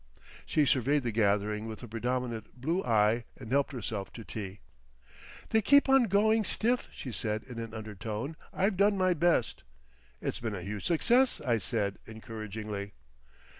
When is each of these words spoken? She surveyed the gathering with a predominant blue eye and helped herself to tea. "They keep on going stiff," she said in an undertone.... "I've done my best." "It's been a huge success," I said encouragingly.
She 0.47 0.65
surveyed 0.65 1.03
the 1.03 1.11
gathering 1.11 1.67
with 1.67 1.83
a 1.83 1.87
predominant 1.87 2.59
blue 2.59 2.83
eye 2.83 3.25
and 3.37 3.51
helped 3.51 3.71
herself 3.71 4.11
to 4.13 4.23
tea. 4.23 4.61
"They 5.49 5.61
keep 5.61 5.87
on 5.87 6.05
going 6.05 6.43
stiff," 6.43 6.89
she 6.91 7.11
said 7.11 7.43
in 7.43 7.59
an 7.59 7.75
undertone.... 7.75 8.35
"I've 8.51 8.77
done 8.77 8.97
my 8.97 9.13
best." 9.13 9.61
"It's 10.19 10.39
been 10.39 10.55
a 10.55 10.63
huge 10.63 10.85
success," 10.87 11.39
I 11.39 11.59
said 11.59 11.99
encouragingly. 12.07 12.93